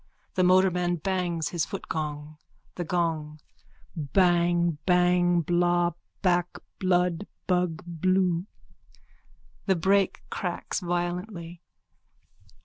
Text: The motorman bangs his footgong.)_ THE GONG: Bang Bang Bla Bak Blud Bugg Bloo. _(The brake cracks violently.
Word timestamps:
The 0.33 0.43
motorman 0.43 0.95
bangs 0.95 1.49
his 1.49 1.67
footgong.)_ 1.67 2.39
THE 2.73 2.83
GONG: 2.83 3.39
Bang 3.95 4.79
Bang 4.87 5.41
Bla 5.41 5.93
Bak 6.23 6.57
Blud 6.79 7.27
Bugg 7.45 7.83
Bloo. 7.85 8.47
_(The 9.67 9.79
brake 9.79 10.23
cracks 10.31 10.79
violently. 10.79 11.61